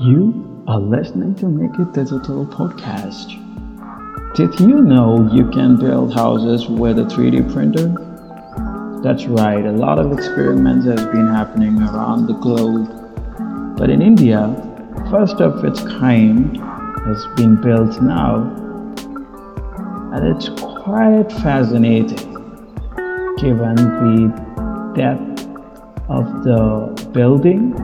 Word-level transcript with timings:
You 0.00 0.64
are 0.68 0.78
listening 0.78 1.34
to 1.36 1.46
Make 1.46 1.76
It 1.80 1.92
Digital 1.92 2.46
podcast. 2.46 3.34
Did 4.36 4.60
you 4.60 4.80
know 4.80 5.28
you 5.32 5.50
can 5.50 5.76
build 5.76 6.14
houses 6.14 6.68
with 6.68 7.00
a 7.00 7.02
3D 7.02 7.52
printer? 7.52 7.88
That's 9.02 9.26
right, 9.26 9.66
a 9.66 9.72
lot 9.72 9.98
of 9.98 10.12
experiments 10.12 10.86
have 10.86 11.10
been 11.10 11.26
happening 11.26 11.82
around 11.82 12.28
the 12.28 12.34
globe. 12.34 12.86
But 13.76 13.90
in 13.90 14.00
India, 14.00 14.54
first 15.10 15.40
of 15.40 15.64
its 15.64 15.80
kind 15.80 16.56
has 17.04 17.26
been 17.34 17.60
built 17.60 18.00
now. 18.00 18.54
And 20.14 20.28
it's 20.28 20.48
quite 20.60 21.26
fascinating 21.42 22.34
given 23.36 23.74
the 23.74 24.92
depth 24.94 25.48
of 26.08 26.44
the 26.44 27.10
building 27.12 27.74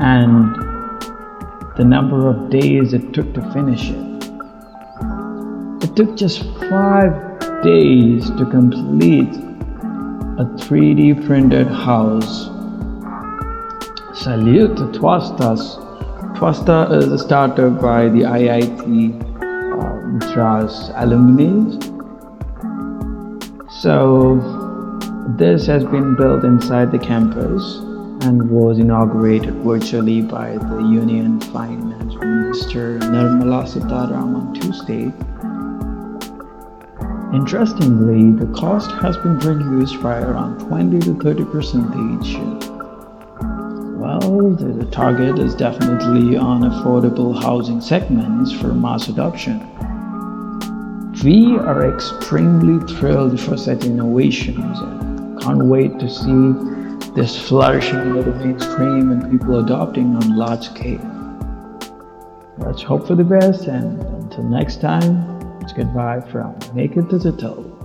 and 0.00 0.71
the 1.76 1.84
number 1.84 2.28
of 2.28 2.50
days 2.50 2.92
it 2.92 3.14
took 3.14 3.32
to 3.32 3.40
finish 3.52 3.88
it. 3.88 4.12
It 5.82 5.96
took 5.96 6.16
just 6.16 6.42
five 6.68 7.12
days 7.62 8.28
to 8.30 8.44
complete 8.44 9.34
a 10.38 10.44
3D 10.60 11.26
printed 11.26 11.66
house. 11.66 12.46
Salute 14.14 14.76
to 14.76 14.84
Tvastas. 14.98 15.78
Tvasta 16.36 16.92
is 16.98 17.10
a 17.10 17.18
startup 17.18 17.80
by 17.80 18.08
the 18.08 18.20
IIT 18.20 18.82
uh, 19.42 19.96
Madras 20.08 20.90
alumni. 20.96 21.78
So, 23.80 24.36
this 25.38 25.66
has 25.66 25.84
been 25.84 26.16
built 26.16 26.44
inside 26.44 26.92
the 26.92 26.98
campus 26.98 27.91
and 28.22 28.48
was 28.50 28.78
inaugurated 28.78 29.52
virtually 29.64 30.22
by 30.22 30.56
the 30.56 30.78
Union 30.78 31.40
Finance 31.40 32.14
Minister 32.14 33.00
Nirmala 33.00 33.66
Sitharaman 33.66 34.36
on 34.36 34.54
Tuesday. 34.54 35.12
Interestingly, 37.36 38.30
the 38.38 38.52
cost 38.52 38.92
has 38.92 39.16
been 39.16 39.38
reduced 39.38 40.00
by 40.00 40.20
around 40.20 40.60
20 40.60 41.00
to 41.00 41.14
30 41.14 41.44
percent 41.46 41.90
percentage. 41.90 42.36
Well, 43.98 44.50
the 44.50 44.86
target 44.92 45.40
is 45.40 45.56
definitely 45.56 46.36
on 46.36 46.62
affordable 46.62 47.40
housing 47.42 47.80
segments 47.80 48.52
for 48.52 48.68
mass 48.68 49.08
adoption. 49.08 49.58
We 51.24 51.56
are 51.56 51.92
extremely 51.92 52.86
thrilled 52.94 53.40
for 53.40 53.56
such 53.56 53.84
innovations 53.84 54.78
and 54.78 55.40
can't 55.40 55.64
wait 55.64 55.98
to 55.98 56.08
see 56.08 56.81
this 57.14 57.38
flourishing 57.48 58.16
of 58.16 58.24
the 58.24 58.34
mainstream 58.36 59.10
and 59.10 59.30
people 59.30 59.58
adopting 59.58 60.16
on 60.16 60.34
large 60.34 60.64
scale. 60.64 61.00
Let's 62.56 62.82
hope 62.82 63.06
for 63.06 63.14
the 63.14 63.24
best 63.24 63.66
and 63.66 64.00
until 64.02 64.44
next 64.44 64.80
time, 64.80 65.40
it's 65.60 65.74
goodbye 65.74 66.20
from 66.20 66.58
Make 66.74 66.96
It 66.96 67.08
Digital. 67.08 67.81